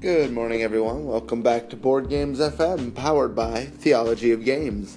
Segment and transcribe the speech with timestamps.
[0.00, 1.06] Good morning, everyone.
[1.06, 4.96] Welcome back to Board Games FM, powered by Theology of Games.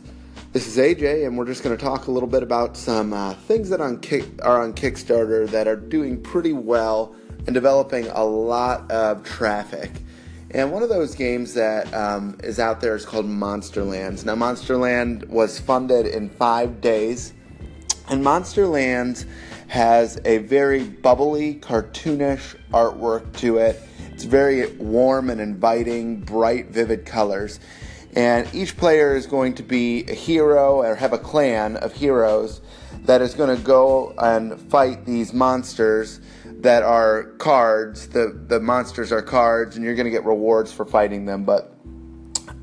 [0.54, 3.34] This is AJ, and we're just going to talk a little bit about some uh,
[3.34, 3.96] things that on
[4.44, 7.16] are on Kickstarter that are doing pretty well
[7.48, 9.90] and developing a lot of traffic.
[10.52, 14.24] And one of those games that um, is out there is called Monsterlands.
[14.24, 17.34] Now, Monsterland was funded in five days,
[18.08, 19.26] and Monsterlands
[19.66, 23.82] has a very bubbly, cartoonish artwork to it
[24.22, 27.60] it's very warm and inviting, bright, vivid colors.
[28.16, 32.62] And each player is going to be a hero or have a clan of heroes
[33.06, 38.10] that is going to go and fight these monsters that are cards.
[38.10, 41.44] The, the monsters are cards, and you're going to get rewards for fighting them.
[41.44, 41.74] But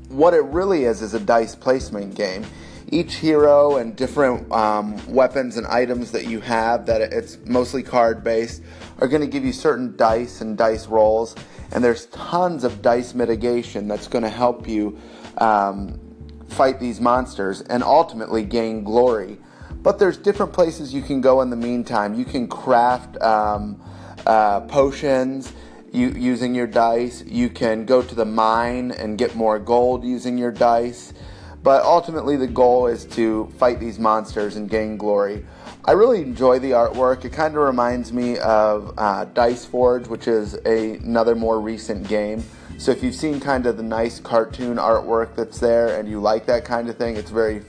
[0.07, 2.45] what it really is is a dice placement game.
[2.91, 8.23] Each hero and different um, weapons and items that you have, that it's mostly card
[8.23, 8.63] based,
[8.99, 11.35] are going to give you certain dice and dice rolls.
[11.71, 14.99] And there's tons of dice mitigation that's going to help you
[15.37, 15.99] um,
[16.47, 19.37] fight these monsters and ultimately gain glory.
[19.81, 22.15] But there's different places you can go in the meantime.
[22.15, 23.81] You can craft um,
[24.25, 25.53] uh, potions
[25.91, 27.23] you, using your dice.
[27.25, 31.13] You can go to the mine and get more gold using your dice.
[31.61, 35.45] But ultimately, the goal is to fight these monsters and gain glory.
[35.85, 37.25] I really enjoy the artwork.
[37.25, 42.07] It kind of reminds me of uh, Dice Forge, which is a, another more recent
[42.07, 42.43] game.
[42.77, 46.45] So if you've seen kind of the nice cartoon artwork that's there and you like
[46.45, 47.61] that kind of thing, it's very,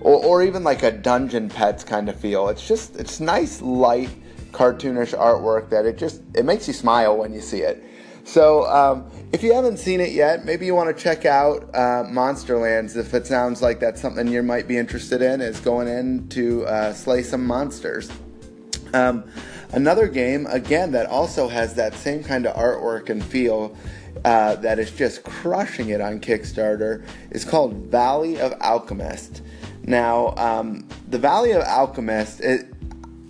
[0.00, 2.48] or, or even like a Dungeon Petz kind of feel.
[2.48, 4.10] It's just it's nice, light,
[4.50, 7.84] cartoonish artwork that it just it makes you smile when you see it.
[8.28, 12.04] So um, if you haven't seen it yet, maybe you want to check out uh,
[12.04, 12.94] Monsterlands.
[12.94, 16.66] If it sounds like that's something you might be interested in, is going in to
[16.66, 18.12] uh, slay some monsters.
[18.92, 19.24] Um,
[19.72, 23.74] another game, again, that also has that same kind of artwork and feel.
[24.26, 29.40] Uh, that is just crushing it on Kickstarter is called Valley of Alchemist.
[29.84, 32.66] Now, um, the Valley of Alchemist, it,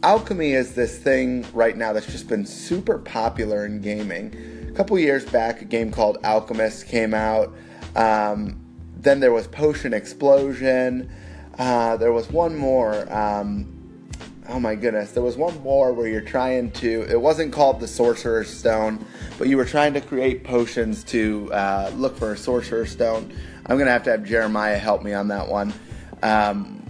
[0.02, 5.24] alchemy is this thing right now that's just been super popular in gaming couple years
[5.24, 7.52] back, a game called Alchemist came out.
[7.96, 8.60] Um,
[8.96, 11.10] then there was Potion Explosion.
[11.58, 13.12] Uh, there was one more.
[13.12, 14.08] Um,
[14.48, 17.04] oh my goodness, there was one more where you're trying to.
[17.10, 19.04] It wasn't called the Sorcerer's Stone,
[19.36, 23.36] but you were trying to create potions to uh, look for a Sorcerer's Stone.
[23.66, 25.74] I'm gonna have to have Jeremiah help me on that one.
[26.22, 26.80] Um,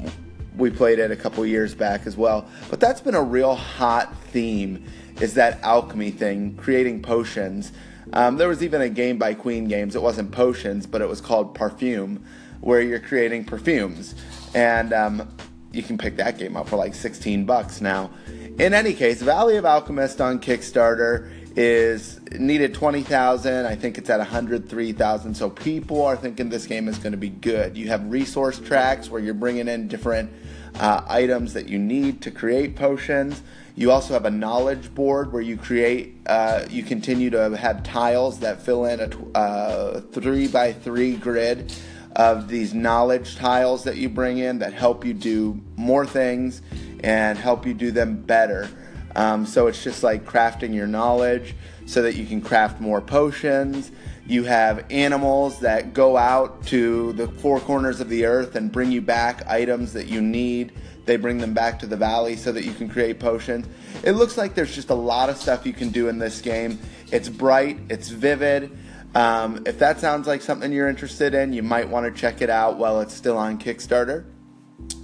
[0.58, 4.14] we played it a couple years back as well, but that's been a real hot
[4.24, 4.84] theme
[5.20, 7.72] is that alchemy thing, creating potions.
[8.12, 9.94] Um, there was even a game by Queen Games.
[9.94, 12.22] It wasn't potions, but it was called Parfum,
[12.60, 14.14] where you're creating perfumes,
[14.54, 15.28] and um,
[15.72, 18.10] you can pick that game up for like 16 bucks now.
[18.58, 23.66] In any case, Valley of Alchemist on Kickstarter is needed 20,000.
[23.66, 25.34] I think it's at 103,000.
[25.34, 27.76] So people are thinking this game is going to be good.
[27.76, 30.30] You have resource tracks where you're bringing in different
[30.78, 33.42] uh, items that you need to create potions.
[33.74, 38.40] You also have a knowledge board where you create, uh, you continue to have tiles
[38.40, 41.72] that fill in a uh, three by three grid
[42.16, 46.62] of these knowledge tiles that you bring in that help you do more things
[47.04, 48.68] and help you do them better.
[49.14, 51.54] Um, so it's just like crafting your knowledge
[51.86, 53.90] so that you can craft more potions.
[54.28, 58.92] You have animals that go out to the four corners of the earth and bring
[58.92, 60.72] you back items that you need
[61.08, 63.66] they bring them back to the valley so that you can create potions.
[64.04, 66.78] It looks like there's just a lot of stuff you can do in this game.
[67.10, 68.78] It's bright, it's vivid.
[69.14, 72.50] Um, if that sounds like something you're interested in, you might want to check it
[72.50, 74.26] out while it's still on Kickstarter.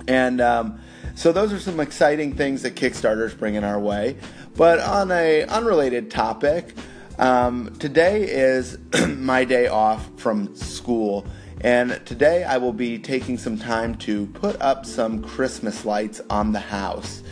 [0.07, 0.79] And um,
[1.15, 4.19] so those are some exciting things that Kickstarter's bringing our way.
[4.57, 6.75] But on a unrelated topic,
[7.19, 11.27] um, today is my day off from school.
[11.61, 16.53] And today I will be taking some time to put up some Christmas lights on
[16.53, 17.23] the house.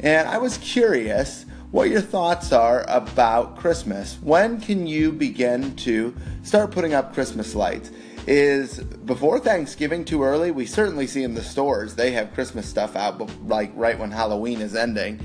[0.00, 4.16] And I was curious what your thoughts are about Christmas.
[4.22, 7.90] When can you begin to start putting up Christmas lights?
[8.26, 10.50] Is before Thanksgiving too early?
[10.50, 14.60] We certainly see in the stores they have Christmas stuff out, like right when Halloween
[14.62, 15.20] is ending.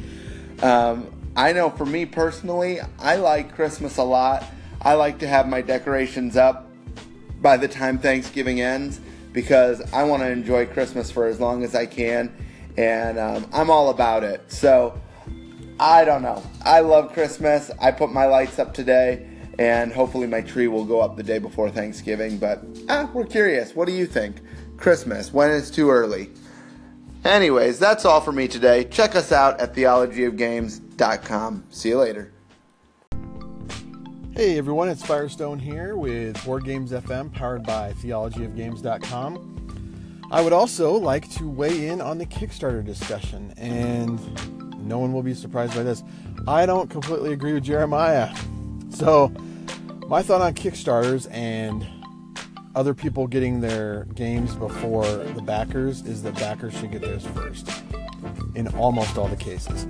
[0.62, 4.44] Um, I know for me personally, I like Christmas a lot.
[4.81, 6.70] I like to have my decorations up
[7.42, 9.00] by the time Thanksgiving ends
[9.31, 12.34] because I want to enjoy Christmas for as long as I can,
[12.78, 14.52] and um, I'm all about it.
[14.52, 15.00] So
[15.80, 16.44] I don't know.
[16.64, 17.72] I love Christmas.
[17.80, 19.28] I put my lights up today,
[19.60, 22.38] and hopefully my tree will go up the day before Thanksgiving.
[22.38, 23.76] But ah, we're curious.
[23.76, 24.38] What do you think?
[24.78, 26.31] Christmas, when is too early?
[27.24, 28.86] Anyways, that's all for me today.
[28.86, 29.76] Check us out at
[31.69, 32.34] See you later.
[34.36, 40.28] Hey everyone, it's Firestone here with Board Games FM powered by theologyofgames.com.
[40.30, 44.19] I would also like to weigh in on the Kickstarter discussion, and
[44.86, 46.04] no one will be surprised by this.
[46.50, 48.36] I don't completely agree with Jeremiah.
[48.90, 49.30] So,
[50.10, 51.88] my thought on Kickstarters and
[52.75, 57.72] other people getting their games before the backers is that backers should get theirs first
[58.54, 59.88] in almost all the cases.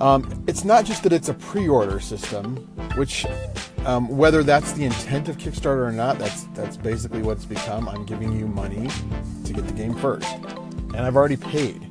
[0.00, 2.56] Um, it's not just that it's a pre-order system,
[2.96, 3.26] which
[3.84, 7.88] um, whether that's the intent of Kickstarter or not, that's that's basically what it's become.
[7.88, 8.88] I'm giving you money
[9.44, 10.26] to get the game first,
[10.94, 11.86] and I've already paid,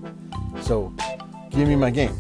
[0.62, 0.94] so
[1.52, 2.18] give me my game.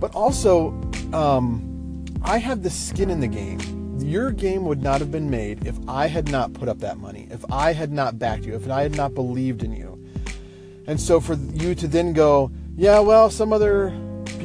[0.00, 0.68] But also,
[1.12, 3.60] um, I have the skin in the game.
[4.00, 7.28] Your game would not have been made if I had not put up that money,
[7.30, 10.02] if I had not backed you, if I had not believed in you.
[10.86, 13.90] And so for you to then go, yeah, well, some other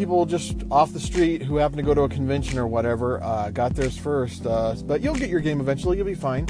[0.01, 3.51] people just off the street who happen to go to a convention or whatever uh,
[3.51, 5.95] got theirs first, uh, but you'll get your game eventually.
[5.95, 6.47] You'll be fine.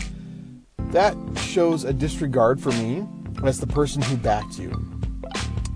[0.91, 3.05] That shows a disregard for me
[3.43, 4.71] as the person who backed you,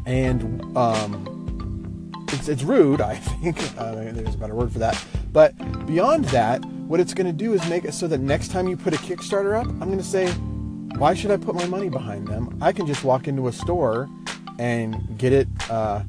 [0.06, 3.02] and um, it's it's rude.
[3.14, 5.04] I think uh, there's a better word for that.
[5.34, 5.54] But
[5.86, 8.78] beyond that, what it's going to do is make it so that next time you
[8.78, 10.32] put a Kickstarter up, I'm going to say,
[10.98, 12.58] why should I put my money behind them?
[12.62, 14.08] I can just walk into a store
[14.60, 16.04] and get it uh,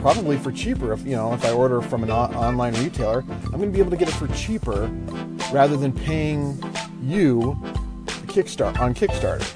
[0.00, 0.92] probably for cheaper.
[0.92, 3.90] If you know, if I order from an online retailer, I'm going to be able
[3.90, 4.86] to get it for cheaper
[5.52, 6.62] rather than paying
[7.02, 7.58] you
[8.26, 9.46] Kickstarter on Kickstarter.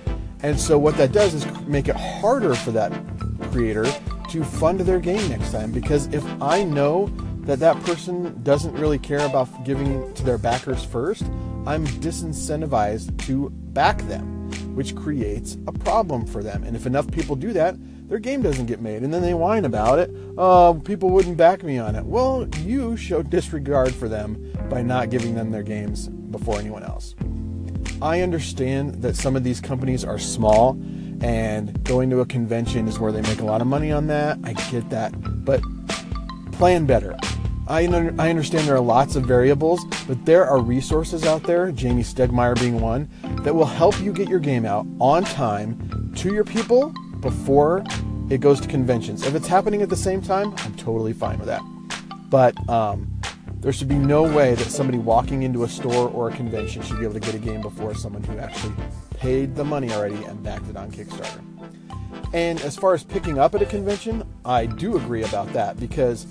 [0.42, 2.92] And so what that does is make it harder for that
[3.50, 3.86] creator
[4.30, 7.06] to fund their game next time because if I know
[7.42, 11.22] that that person doesn't really care about giving to their backers first,
[11.66, 16.64] I'm disincentivized to back them, which creates a problem for them.
[16.64, 17.76] And if enough people do that,
[18.14, 19.02] their game doesn't get made.
[19.02, 20.08] And then they whine about it.
[20.38, 22.04] Oh, people wouldn't back me on it.
[22.04, 27.16] Well, you show disregard for them by not giving them their games before anyone else.
[28.00, 30.80] I understand that some of these companies are small
[31.22, 34.38] and going to a convention is where they make a lot of money on that.
[34.44, 35.12] I get that.
[35.44, 35.60] But
[36.52, 37.16] plan better.
[37.66, 37.80] I,
[38.20, 42.60] I understand there are lots of variables, but there are resources out there, Jamie Stegmaier
[42.60, 43.08] being one,
[43.42, 46.94] that will help you get your game out on time to your people
[47.24, 47.82] before
[48.30, 49.26] it goes to conventions.
[49.26, 51.62] If it's happening at the same time, I'm totally fine with that.
[52.30, 53.10] But um,
[53.60, 56.98] there should be no way that somebody walking into a store or a convention should
[56.98, 58.74] be able to get a game before someone who actually
[59.16, 61.42] paid the money already and backed it on Kickstarter.
[62.32, 66.26] And as far as picking up at a convention, I do agree about that because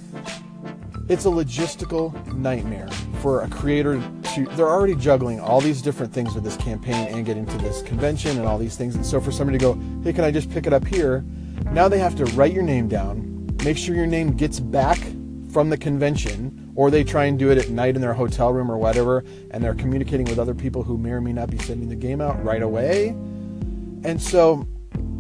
[1.10, 2.88] it's a logistical nightmare
[3.22, 4.02] for a creator
[4.36, 7.82] to they're already juggling all these different things with this campaign and getting to this
[7.82, 9.74] convention and all these things and so for somebody to go
[10.04, 11.26] hey can i just pick it up here
[11.72, 13.30] now they have to write your name down
[13.64, 14.98] make sure your name gets back
[15.52, 18.72] from the convention or they try and do it at night in their hotel room
[18.72, 21.90] or whatever and they're communicating with other people who may or may not be sending
[21.90, 23.10] the game out right away
[24.04, 24.68] and so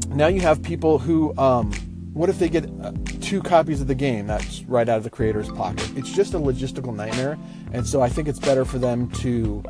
[0.10, 1.72] now you have people who um,
[2.13, 2.92] what if they get uh,
[3.22, 5.92] two copies of the game that's right out of the creator's pocket?
[5.98, 7.39] It's just a logistical nightmare.
[7.72, 9.63] And so I think it's better for them to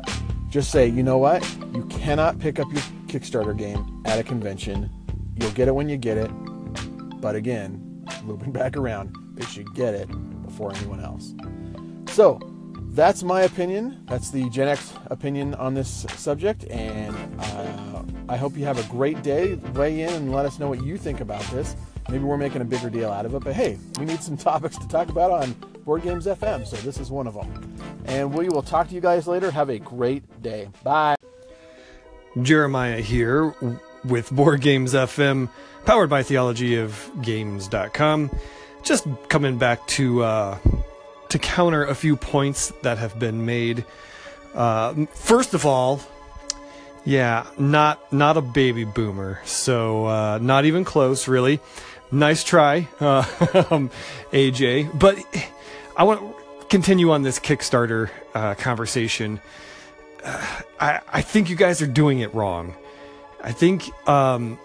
[0.50, 1.42] just say, you know what?
[1.72, 4.90] You cannot pick up your Kickstarter game at a convention.
[5.36, 6.30] You'll get it when you get it.
[7.24, 10.10] But again, looping back around, they should get it
[10.42, 11.34] before anyone else.
[12.12, 12.38] So
[12.90, 14.04] that's my opinion.
[14.10, 16.64] That's the Gen X opinion on this subject.
[16.64, 19.54] And uh, I hope you have a great day.
[19.54, 21.74] Weigh in and let us know what you think about this.
[22.10, 24.76] Maybe we're making a bigger deal out of it, but hey, we need some topics
[24.76, 25.52] to talk about on
[25.86, 27.74] Board Games FM, so this is one of them.
[28.04, 29.50] And we will talk to you guys later.
[29.50, 30.68] Have a great day.
[30.82, 31.16] Bye.
[32.42, 33.54] Jeremiah here
[34.04, 35.48] with Board Games FM,
[35.84, 38.30] powered by theologyofgames.com.
[38.82, 40.58] Just coming back to uh,
[41.30, 43.84] to counter a few points that have been made.
[44.54, 46.00] Uh, first of all,
[47.04, 51.60] yeah, not not a baby boomer, so uh, not even close, really
[52.14, 53.22] nice try, uh,
[54.32, 54.84] AJ.
[54.90, 55.18] Um, but
[55.96, 59.40] I want to continue on this Kickstarter uh, conversation.
[60.22, 62.74] Uh, I, I think you guys are doing it wrong.
[63.44, 64.58] I think um,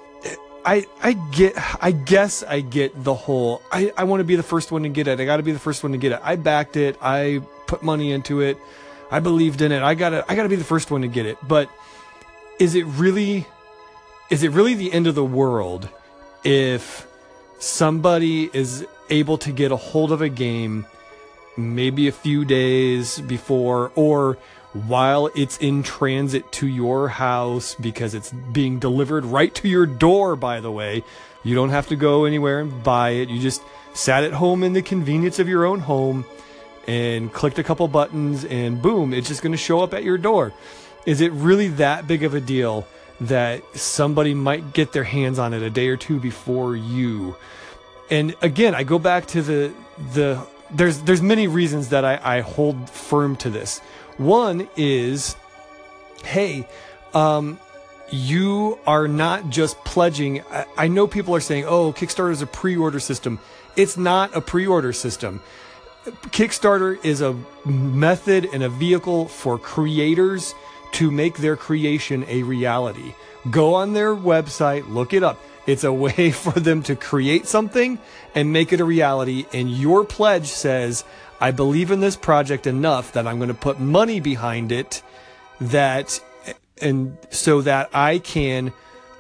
[0.66, 4.44] I I get I guess I get the whole I, I want to be the
[4.44, 5.20] first one to get it.
[5.20, 6.22] I got to be the first one to get it.
[6.24, 6.98] I backed it.
[7.02, 8.58] I put money into it.
[9.12, 9.84] I believed in it.
[9.84, 11.38] I got to I got to be the first one to get it.
[11.46, 11.70] But
[12.58, 13.46] is it really
[14.30, 15.90] is it really the end of the world
[16.46, 17.06] if
[17.60, 20.86] somebody is able to get a hold of a game
[21.58, 24.38] maybe a few days before or
[24.74, 30.36] while it's in transit to your house because it's being delivered right to your door
[30.36, 31.04] by the way
[31.44, 33.62] you don't have to go anywhere and buy it you just
[33.94, 36.26] sat at home in the convenience of your own home
[36.90, 40.18] and clicked a couple buttons and boom, it's just going to show up at your
[40.18, 40.52] door.
[41.06, 42.88] Is it really that big of a deal
[43.22, 47.36] that somebody might get their hands on it a day or two before you?
[48.10, 49.74] And again, I go back to the
[50.14, 53.82] the there's there's many reasons that I, I hold firm to this.
[54.20, 55.38] One is,
[56.26, 56.68] hey,
[57.14, 57.58] um,
[58.12, 60.42] you are not just pledging.
[60.52, 63.40] I, I know people are saying, oh, Kickstarter is a pre-order system.
[63.78, 65.42] It's not a pre-order system.
[66.06, 67.34] Kickstarter is a
[67.66, 70.54] method and a vehicle for creators
[70.94, 73.14] to make their creation a reality.
[73.50, 75.40] Go on their website, look it up.
[75.66, 78.00] It's a way for them to create something
[78.36, 79.46] and make it a reality.
[79.54, 81.06] And your pledge says,
[81.40, 85.02] I believe in this project enough that I'm going to put money behind it
[85.62, 86.20] that,
[86.82, 88.74] and so that I can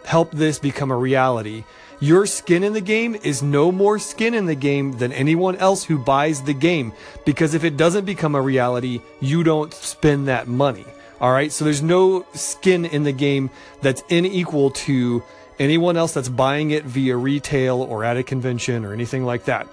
[0.05, 1.63] help this become a reality.
[2.01, 5.83] Your skin in the game is no more skin in the game than anyone else
[5.83, 6.93] who buys the game.
[7.25, 10.85] Because if it doesn't become a reality, you don't spend that money.
[11.19, 11.51] All right.
[11.51, 13.49] So there's no skin in the game
[13.81, 15.21] that's unequal to
[15.59, 19.67] anyone else that's buying it via retail or at a convention or anything like that.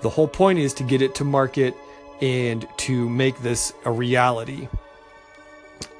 [0.00, 1.76] The whole point is to get it to market
[2.20, 4.68] and to make this a reality.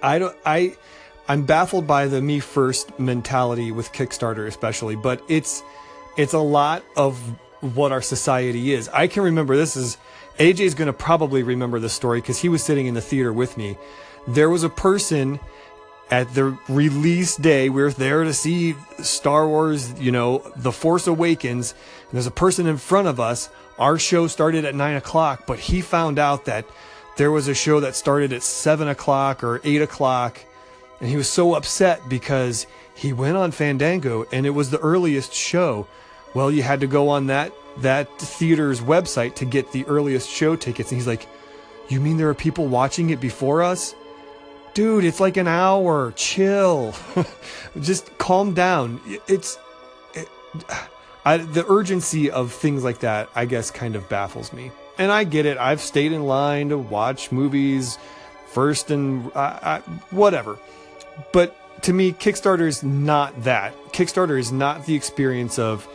[0.02, 0.76] I don't I
[1.28, 5.62] I'm baffled by the me first mentality with Kickstarter especially, but it's
[6.16, 7.18] it's a lot of
[7.60, 8.88] what our society is.
[8.88, 9.98] I can remember this is
[10.38, 13.56] AJ's going to probably remember this story cuz he was sitting in the theater with
[13.56, 13.76] me.
[14.26, 15.40] There was a person
[16.10, 21.06] at the release day, we are there to see Star Wars, you know, The Force
[21.06, 21.72] Awakens.
[21.72, 23.50] And there's a person in front of us.
[23.78, 26.64] Our show started at nine o'clock, but he found out that
[27.16, 30.40] there was a show that started at seven o'clock or eight o'clock.
[31.00, 35.32] And he was so upset because he went on Fandango and it was the earliest
[35.32, 35.86] show.
[36.34, 40.56] Well, you had to go on that, that theater's website to get the earliest show
[40.56, 40.90] tickets.
[40.90, 41.26] And he's like,
[41.88, 43.94] You mean there are people watching it before us?
[44.78, 46.12] Dude, it's like an hour.
[46.12, 46.94] Chill.
[47.80, 49.00] Just calm down.
[49.26, 49.58] It's
[50.14, 50.28] it,
[51.24, 54.70] I, the urgency of things like that, I guess, kind of baffles me.
[54.96, 55.58] And I get it.
[55.58, 57.98] I've stayed in line to watch movies
[58.46, 59.80] first and uh,
[60.10, 60.56] whatever.
[61.32, 63.74] But to me, Kickstarter is not that.
[63.92, 65.88] Kickstarter is not the experience of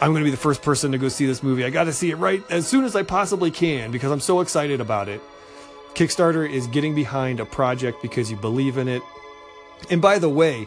[0.00, 1.66] I'm going to be the first person to go see this movie.
[1.66, 4.40] I got to see it right as soon as I possibly can because I'm so
[4.40, 5.20] excited about it.
[5.94, 9.02] Kickstarter is getting behind a project because you believe in it.
[9.90, 10.66] And by the way,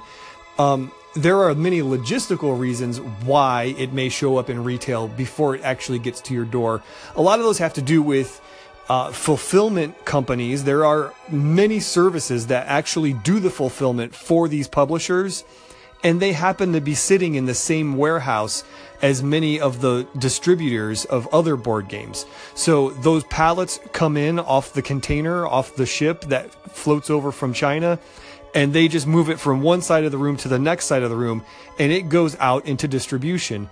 [0.60, 5.64] um, there are many logistical reasons why it may show up in retail before it
[5.64, 6.84] actually gets to your door.
[7.16, 8.42] A lot of those have to do with
[8.90, 10.64] uh, fulfillment companies.
[10.64, 15.44] There are many services that actually do the fulfillment for these publishers
[16.06, 18.64] and they happen to be sitting in the same warehouse
[19.02, 22.28] as many of the distributors of other board games.
[22.54, 27.54] So those pallets come in off the container, off the ship that floats over from
[27.54, 27.98] China,
[28.54, 31.02] and they just move it from one side of the room to the next side
[31.02, 31.44] of the room,
[31.80, 33.68] and it goes out into distribution.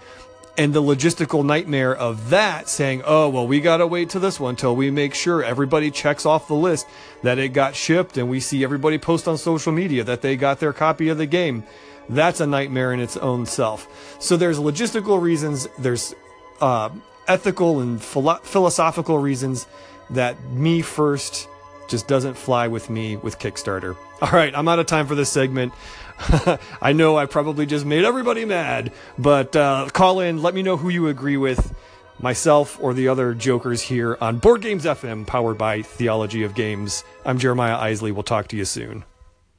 [0.57, 4.39] And the logistical nightmare of that saying, oh, well, we got to wait to this
[4.39, 6.87] one till we make sure everybody checks off the list
[7.21, 10.59] that it got shipped and we see everybody post on social media that they got
[10.59, 11.63] their copy of the game
[12.09, 14.17] that's a nightmare in its own self.
[14.19, 16.15] So there's logistical reasons, there's
[16.61, 16.89] uh,
[17.27, 19.67] ethical and philo- philosophical reasons
[20.09, 21.47] that me first
[21.87, 23.95] just doesn't fly with me with Kickstarter.
[24.21, 25.73] All right, I'm out of time for this segment.
[26.81, 30.77] I know I probably just made everybody mad, but uh, call in, let me know
[30.77, 31.75] who you agree with,
[32.19, 37.03] myself or the other jokers here on Board Games FM, powered by Theology of Games.
[37.25, 38.11] I'm Jeremiah Isley.
[38.11, 39.03] We'll talk to you soon.